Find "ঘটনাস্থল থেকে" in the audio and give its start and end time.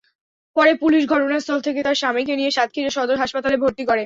1.07-1.79